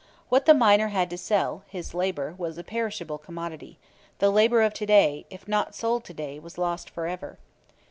[0.29, 3.77] What the miner had to sell his labor was a perishable commodity;
[4.17, 7.37] the labor of to day if not sold to day was lost forever.